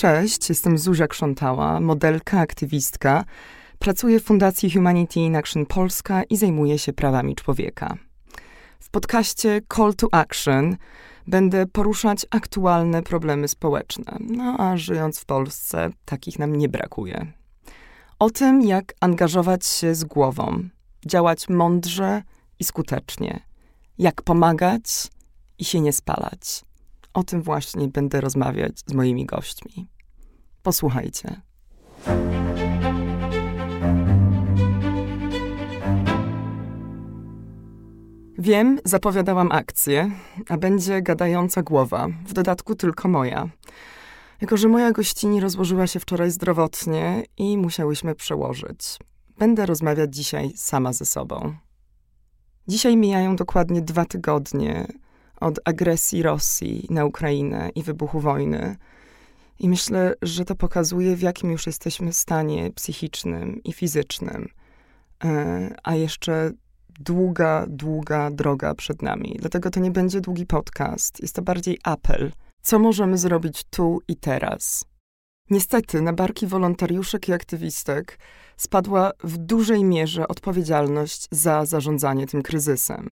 [0.00, 3.24] Cześć, jestem Zuzia Krzątała, modelka, aktywistka.
[3.78, 7.96] Pracuję w Fundacji Humanity in Action Polska i zajmuję się prawami człowieka.
[8.80, 10.76] W podcaście Call to Action
[11.26, 17.32] będę poruszać aktualne problemy społeczne, no a żyjąc w Polsce, takich nam nie brakuje.
[18.18, 20.68] O tym, jak angażować się z głową,
[21.06, 22.22] działać mądrze
[22.58, 23.40] i skutecznie,
[23.98, 25.08] jak pomagać
[25.58, 26.69] i się nie spalać.
[27.14, 29.88] O tym właśnie będę rozmawiać z moimi gośćmi.
[30.62, 31.40] Posłuchajcie.
[38.38, 40.10] Wiem, zapowiadałam akcję,
[40.48, 43.48] a będzie gadająca głowa, w dodatku tylko moja.
[44.40, 48.98] Jako, że moja gościni rozłożyła się wczoraj zdrowotnie i musiałyśmy przełożyć.
[49.38, 51.54] Będę rozmawiać dzisiaj sama ze sobą.
[52.68, 54.86] Dzisiaj mijają dokładnie dwa tygodnie
[55.40, 58.76] od agresji Rosji na Ukrainę i wybuchu wojny.
[59.58, 64.48] I myślę, że to pokazuje, w jakim już jesteśmy stanie psychicznym i fizycznym.
[65.24, 66.50] E, a jeszcze
[67.00, 69.36] długa, długa droga przed nami.
[69.40, 72.32] Dlatego to nie będzie długi podcast, jest to bardziej apel.
[72.62, 74.84] Co możemy zrobić tu i teraz?
[75.50, 78.18] Niestety, na barki wolontariuszek i aktywistek
[78.56, 83.08] spadła w dużej mierze odpowiedzialność za zarządzanie tym kryzysem.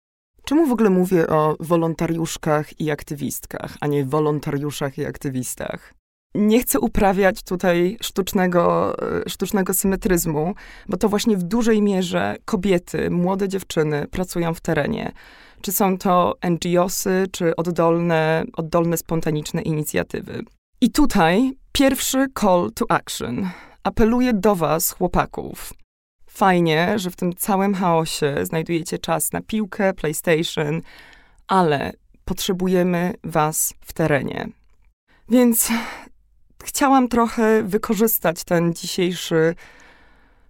[0.49, 5.95] Czemu w ogóle mówię o wolontariuszkach i aktywistkach, a nie wolontariuszach i aktywistach?
[6.35, 10.55] Nie chcę uprawiać tutaj sztucznego, e, sztucznego symetryzmu,
[10.89, 15.13] bo to właśnie w dużej mierze kobiety, młode dziewczyny pracują w terenie.
[15.61, 20.45] Czy są to NGOsy, czy oddolne, oddolne spontaniczne inicjatywy.
[20.81, 23.49] I tutaj pierwszy call to action.
[23.83, 25.73] Apeluję do Was, chłopaków.
[26.39, 30.81] Fajnie, że w tym całym chaosie znajdujecie czas na piłkę, PlayStation,
[31.49, 31.93] ale
[32.25, 34.49] potrzebujemy Was w terenie.
[35.29, 35.69] Więc
[36.65, 39.55] chciałam trochę wykorzystać ten dzisiejszy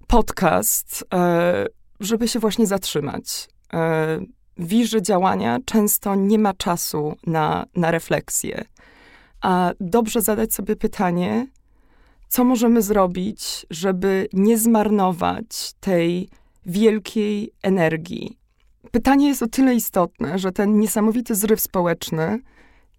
[0.07, 1.67] podcast, e,
[2.01, 3.49] żeby się właśnie zatrzymać.
[3.73, 4.21] E,
[4.57, 8.65] wirze działania często nie ma czasu na, na refleksję,
[9.41, 11.47] a dobrze zadać sobie pytanie,
[12.29, 16.29] co możemy zrobić, żeby nie zmarnować tej
[16.67, 18.39] wielkiej energii.
[18.91, 22.41] Pytanie jest o tyle istotne, że ten niesamowity zryw społeczny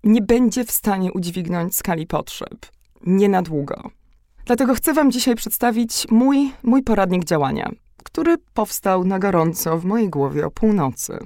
[0.04, 2.66] nie będzie w stanie udźwignąć skali potrzeb.
[3.06, 3.92] Nie na długo.
[4.46, 7.72] Dlatego chcę Wam dzisiaj przedstawić mój, mój poradnik działania,
[8.04, 11.20] który powstał na gorąco w mojej głowie o północy.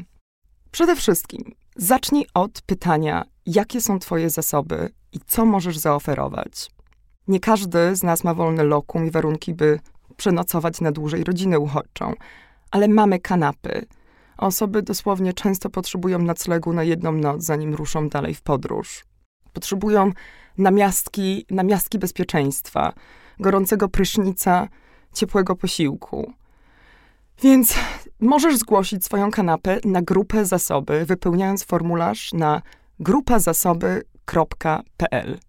[0.72, 6.72] Przede wszystkim zacznij od pytania, jakie są Twoje zasoby i co możesz zaoferować.
[7.28, 9.80] Nie każdy z nas ma wolne lokum i warunki, by
[10.18, 12.14] przenocować na dłużej rodzinę uchodźczą,
[12.72, 13.86] ale mamy kanapy.
[14.38, 19.06] Osoby dosłownie często potrzebują noclegu na jedną noc, zanim ruszą dalej w podróż.
[19.54, 20.12] Potrzebują
[20.58, 22.94] namiastki, namiastki bezpieczeństwa,
[23.40, 24.68] gorącego prysznica,
[25.14, 26.34] ciepłego posiłku.
[27.42, 27.76] Więc
[28.20, 32.62] możesz zgłosić swoją kanapę na grupę zasoby, wypełniając formularz na
[33.00, 35.40] grupazasoby.pl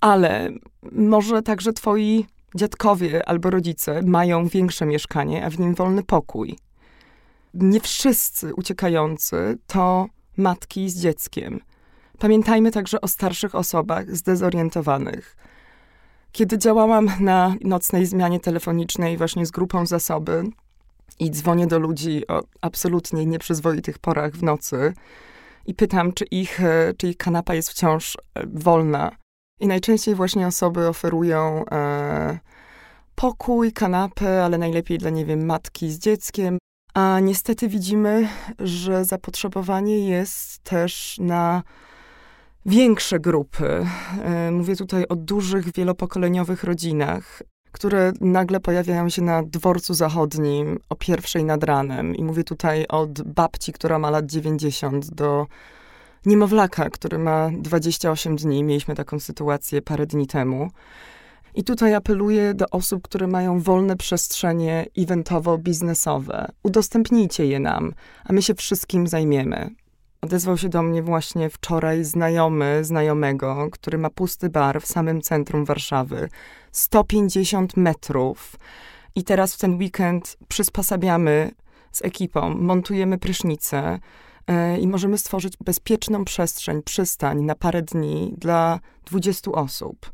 [0.00, 0.50] ale
[0.92, 6.58] może także twoi dziadkowie albo rodzice mają większe mieszkanie, a w nim wolny pokój.
[7.54, 10.06] Nie wszyscy uciekający to
[10.36, 11.60] matki z dzieckiem.
[12.18, 15.36] Pamiętajmy także o starszych osobach zdezorientowanych.
[16.32, 20.44] Kiedy działałam na nocnej zmianie telefonicznej właśnie z grupą zasoby
[21.18, 24.92] i dzwonię do ludzi o absolutnie nieprzyzwoitych porach w nocy
[25.66, 29.10] i pytam, czy ich, e, czy ich kanapa jest wciąż e, wolna,
[29.60, 32.38] i najczęściej właśnie osoby oferują e,
[33.14, 36.58] pokój, kanapę, ale najlepiej dla, nie wiem, matki z dzieckiem.
[36.94, 38.28] A niestety widzimy,
[38.58, 41.62] że zapotrzebowanie jest też na
[42.66, 43.86] większe grupy.
[44.24, 47.42] E, mówię tutaj o dużych, wielopokoleniowych rodzinach,
[47.72, 52.14] które nagle pojawiają się na dworcu zachodnim o pierwszej nad ranem.
[52.16, 55.46] I mówię tutaj od babci, która ma lat 90, do
[56.26, 58.64] niemowlaka, który ma 28 dni.
[58.64, 60.70] Mieliśmy taką sytuację parę dni temu.
[61.54, 66.48] I tutaj apeluję do osób, które mają wolne przestrzenie eventowo-biznesowe.
[66.62, 67.92] Udostępnijcie je nam,
[68.24, 69.70] a my się wszystkim zajmiemy.
[70.20, 75.64] Odezwał się do mnie właśnie wczoraj znajomy znajomego, który ma pusty bar w samym centrum
[75.64, 76.28] Warszawy.
[76.72, 78.56] 150 metrów.
[79.14, 81.50] I teraz w ten weekend przysposabiamy
[81.92, 83.98] z ekipą, montujemy prysznice,
[84.80, 90.12] i możemy stworzyć bezpieczną przestrzeń, przystań na parę dni dla 20 osób.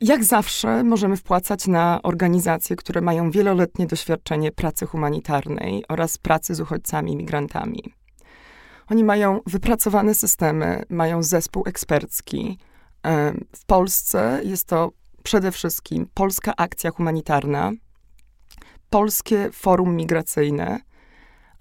[0.00, 6.60] Jak zawsze możemy wpłacać na organizacje, które mają wieloletnie doświadczenie pracy humanitarnej oraz pracy z
[6.60, 7.82] uchodźcami i migrantami.
[8.90, 12.58] Oni mają wypracowane systemy, mają zespół ekspercki,
[13.56, 17.72] W Polsce jest to przede wszystkim Polska Akcja Humanitarna,
[18.90, 20.80] Polskie Forum Migracyjne,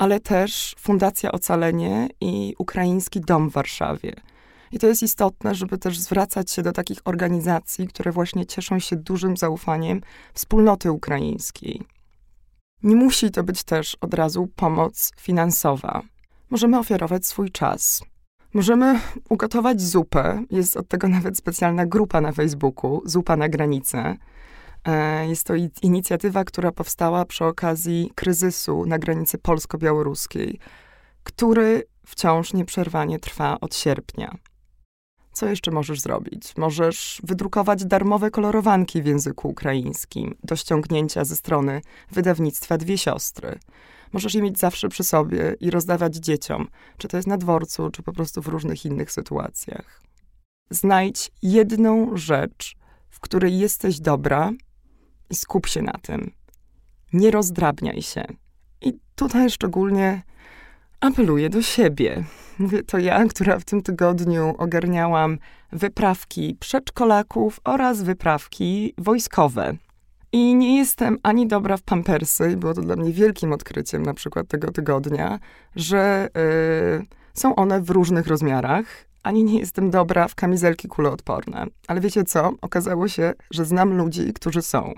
[0.01, 4.13] ale też Fundacja Ocalenie i Ukraiński Dom w Warszawie.
[4.71, 8.95] I to jest istotne, żeby też zwracać się do takich organizacji, które właśnie cieszą się
[8.95, 10.01] dużym zaufaniem
[10.33, 11.81] wspólnoty ukraińskiej.
[12.83, 16.01] Nie musi to być też od razu pomoc finansowa.
[16.49, 18.03] Możemy ofiarować swój czas.
[18.53, 18.99] Możemy
[19.29, 20.43] ugotować zupę.
[20.51, 24.17] Jest od tego nawet specjalna grupa na Facebooku, Zupa na granicę.
[24.85, 30.59] E, jest to inicjatywa, która powstała przy okazji kryzysu na granicy polsko-białoruskiej,
[31.23, 34.37] który wciąż nieprzerwanie trwa od sierpnia.
[35.33, 36.57] Co jeszcze możesz zrobić?
[36.57, 41.81] Możesz wydrukować darmowe kolorowanki w języku ukraińskim do ściągnięcia ze strony
[42.11, 43.59] wydawnictwa Dwie Siostry.
[44.13, 46.67] Możesz je mieć zawsze przy sobie i rozdawać dzieciom,
[46.97, 50.01] czy to jest na dworcu, czy po prostu w różnych innych sytuacjach.
[50.69, 52.75] Znajdź jedną rzecz,
[53.09, 54.51] w której jesteś dobra
[55.31, 56.31] i skup się na tym.
[57.13, 58.25] Nie rozdrabniaj się.
[58.81, 60.23] I tutaj szczególnie
[60.99, 62.23] apeluję do siebie.
[62.87, 65.37] To ja, która w tym tygodniu ogarniałam
[65.71, 69.77] wyprawki przedszkolaków oraz wyprawki wojskowe.
[70.31, 74.47] I nie jestem ani dobra w pampersy, było to dla mnie wielkim odkryciem na przykład
[74.47, 75.39] tego tygodnia,
[75.75, 76.29] że
[76.99, 78.85] yy, są one w różnych rozmiarach,
[79.23, 81.65] ani nie jestem dobra w kamizelki kuloodporne.
[81.87, 82.51] Ale wiecie co?
[82.61, 84.93] Okazało się, że znam ludzi, którzy są.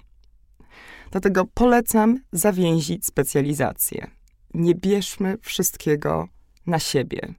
[1.14, 4.08] Dlatego polecam zawięzić specjalizację.
[4.54, 6.28] Nie bierzmy wszystkiego
[6.68, 7.34] na siebie.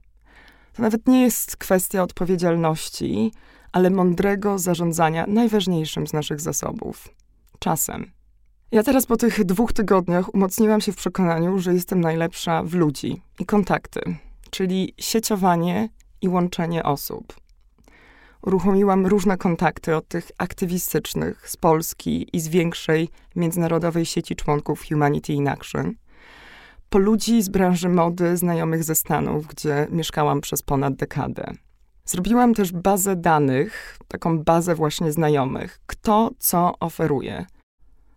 [0.73, 3.31] To nawet nie jest kwestia odpowiedzialności,
[3.71, 7.09] ale mądrego zarządzania najważniejszym z naszych zasobów
[7.59, 8.11] czasem.
[8.71, 13.21] Ja teraz po tych dwóch tygodniach umocniłam się w przekonaniu, że jestem najlepsza w ludzi
[13.39, 14.01] i kontakty,
[14.49, 15.89] czyli sieciowanie
[16.21, 17.44] i łączenie osób.
[18.45, 25.33] Uruchomiłam różne kontakty od tych aktywistycznych z Polski i z większej międzynarodowej sieci członków Humanity
[25.33, 25.95] in Action,
[26.89, 31.51] po ludzi z branży mody znajomych ze Stanów, gdzie mieszkałam przez ponad dekadę.
[32.05, 37.45] Zrobiłam też bazę danych, taką bazę właśnie znajomych, kto co oferuje,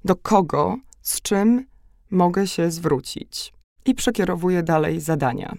[0.04, 1.66] do kogo, z czym
[2.10, 3.52] mogę się zwrócić?
[3.84, 5.54] I przekierowuję dalej zadania.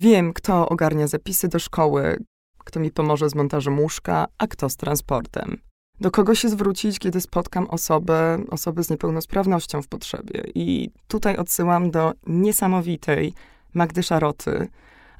[0.00, 2.24] Wiem, kto ogarnia zapisy do szkoły,
[2.64, 5.56] kto mi pomoże z montażem łóżka, a kto z transportem.
[6.00, 10.44] Do kogo się zwrócić, kiedy spotkam osobę, osobę z niepełnosprawnością w potrzebie.
[10.54, 13.34] I tutaj odsyłam do niesamowitej
[13.74, 14.68] Magdy Szaroty,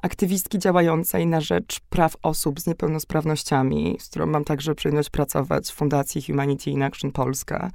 [0.02, 5.74] aktywistki działającej na rzecz praw osób z niepełnosprawnościami, z którą mam także przyjemność pracować w
[5.74, 7.70] Fundacji Humanity in Action Polska,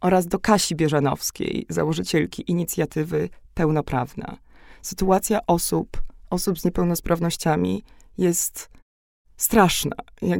[0.00, 4.36] oraz do Kasi Bieżanowskiej, założycielki inicjatywy Pełnoprawna.
[4.82, 7.84] Sytuacja osób, osób z niepełnosprawnościami
[8.18, 8.70] jest
[9.38, 9.96] straszna.
[10.22, 10.30] Y,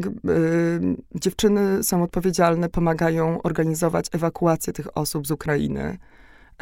[1.14, 5.98] dziewczyny są odpowiedzialne, pomagają organizować ewakuację tych osób z Ukrainy.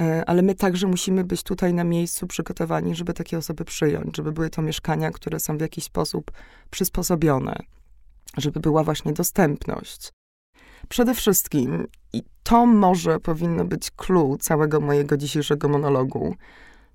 [0.00, 4.32] E, ale my także musimy być tutaj na miejscu przygotowani, żeby takie osoby przyjąć, żeby
[4.32, 6.30] były to mieszkania, które są w jakiś sposób
[6.70, 7.56] przysposobione,
[8.36, 10.12] żeby była właśnie dostępność.
[10.88, 16.34] Przede wszystkim, i to może powinno być clue całego mojego dzisiejszego monologu,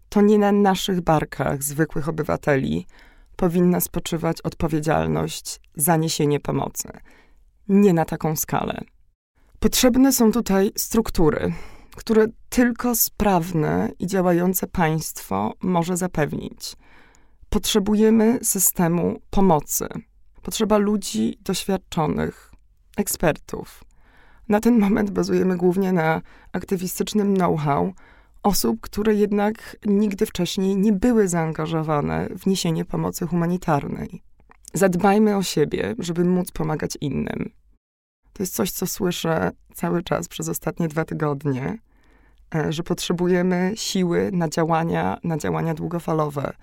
[0.10, 2.88] to nie na naszych barkach zwykłych obywateli
[3.42, 6.90] powinna spoczywać odpowiedzialność za niesienie pomocy.
[7.68, 8.82] Nie na taką skalę.
[9.60, 11.54] Potrzebne są tutaj struktury,
[11.96, 16.76] które tylko sprawne i działające państwo może zapewnić.
[17.50, 19.88] Potrzebujemy systemu pomocy.
[20.42, 22.52] Potrzeba ludzi doświadczonych,
[22.98, 23.84] ekspertów.
[24.50, 26.22] Na ten moment bazujemy głównie na
[26.52, 27.94] aktywistycznym know-how
[28.44, 34.22] osób, które jednak nigdy wcześniej nie były zaangażowane w niesienie pomocy humanitarnej.
[34.74, 37.52] Zadbajmy o siebie, żeby móc pomagać innym.
[38.34, 41.78] To jest coś, co słyszę cały czas przez ostatnie dwa tygodnie,
[42.56, 46.54] e, że potrzebujemy siły na działania, na działania długofalowe.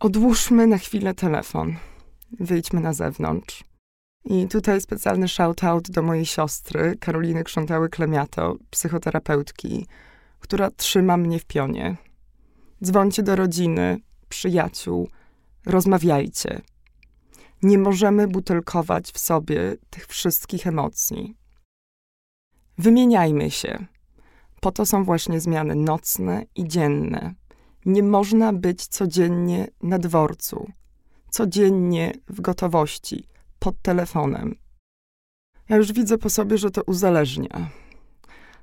[0.00, 1.76] Odłóżmy na chwilę telefon.
[2.40, 3.64] Wyjdźmy na zewnątrz.
[4.24, 9.86] I tutaj specjalny shout-out do mojej siostry, Karoliny Krzątały-Klemiato, psychoterapeutki,
[10.42, 11.96] która trzyma mnie w pionie.
[12.84, 15.08] Dzwońcie do rodziny, przyjaciół,
[15.66, 16.60] rozmawiajcie.
[17.62, 21.36] Nie możemy butelkować w sobie tych wszystkich emocji.
[22.78, 23.86] Wymieniajmy się.
[24.60, 27.34] Po to są właśnie zmiany nocne i dzienne.
[27.84, 30.72] Nie można być codziennie na dworcu,
[31.30, 34.54] codziennie w gotowości, pod telefonem.
[35.68, 37.70] Ja już widzę po sobie, że to uzależnia,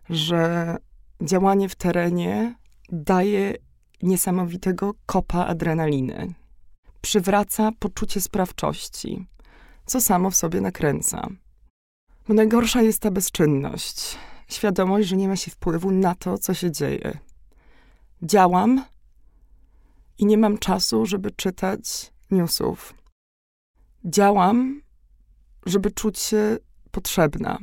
[0.09, 0.75] że
[1.21, 2.55] działanie w terenie
[2.91, 3.55] daje
[4.01, 6.33] niesamowitego kopa adrenaliny.
[7.01, 9.25] Przywraca poczucie sprawczości.
[9.85, 11.27] co samo w sobie nakręca.
[12.27, 16.71] Bo najgorsza jest ta bezczynność, świadomość, że nie ma się wpływu na to, co się
[16.71, 17.19] dzieje.
[18.23, 18.85] Działam
[20.17, 22.93] i nie mam czasu, żeby czytać newsów.
[24.05, 24.81] Działam,
[25.65, 26.57] żeby czuć się
[26.91, 27.57] potrzebna.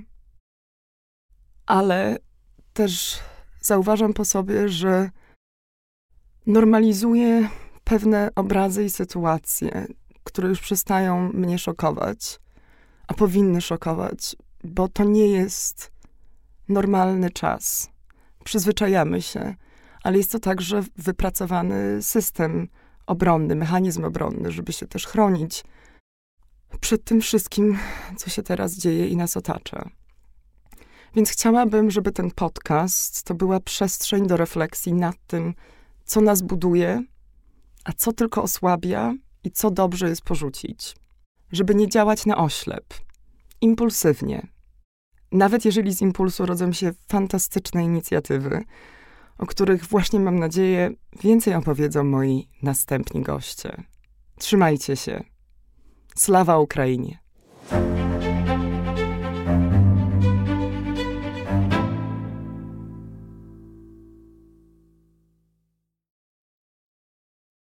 [1.67, 2.19] Ale
[2.73, 3.21] też
[3.67, 5.11] zauważam po sobie, że
[6.47, 7.49] normalizuję
[7.85, 9.87] pewne obrazy i sytuacje,
[10.25, 12.41] które już przestają mnie szokować,
[13.09, 15.93] a powinny szokować, bo to nie jest
[16.69, 17.91] normalny czas.
[18.45, 19.55] Przyzwyczajamy się,
[20.03, 22.69] ale jest to także wypracowany system
[23.07, 25.65] obronny, mechanizm obronny, żeby się też chronić
[26.81, 27.79] przed tym wszystkim,
[28.17, 29.91] co się teraz dzieje i nas otacza.
[31.17, 35.55] Więc chciałabym, żeby ten podcast to była przestrzeń do refleksji nad tym,
[36.05, 37.05] co nas buduje,
[37.85, 40.97] a co tylko osłabia i co dobrze jest porzucić.
[41.53, 42.85] Żeby nie działać na oślep,
[43.61, 44.47] impulsywnie.
[45.33, 48.65] Nawet jeżeli z impulsu rodzą się fantastyczne inicjatywy,
[49.39, 50.91] o których właśnie mam nadzieję
[51.23, 53.83] więcej opowiedzą moi następni goście.
[54.39, 55.25] Trzymajcie się.
[56.17, 57.19] Slawa Ukrainie!